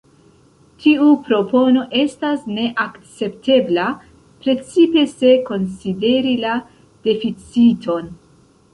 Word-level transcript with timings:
Tiu 0.85 1.09
propono 1.27 1.83
estas 2.05 2.47
ne 2.55 2.65
akceptebla, 2.85 3.85
precipe 4.47 5.07
se 5.15 5.37
konsideri 5.53 6.37
la 6.49 6.59
deficiton. 7.13 8.15